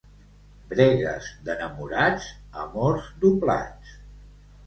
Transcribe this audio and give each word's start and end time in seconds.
Bregues 0.69 1.27
d'enamorats, 1.49 2.25
amors 2.63 3.13
doblats. 3.25 3.93